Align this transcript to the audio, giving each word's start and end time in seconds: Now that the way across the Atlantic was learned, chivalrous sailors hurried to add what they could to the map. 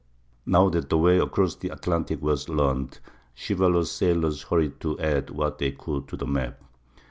Now 0.47 0.67
that 0.69 0.89
the 0.89 0.97
way 0.97 1.19
across 1.19 1.55
the 1.57 1.69
Atlantic 1.69 2.23
was 2.23 2.49
learned, 2.49 2.97
chivalrous 3.35 3.91
sailors 3.91 4.41
hurried 4.41 4.79
to 4.79 4.97
add 4.99 5.29
what 5.29 5.59
they 5.59 5.73
could 5.73 6.07
to 6.07 6.17
the 6.17 6.25
map. 6.25 6.59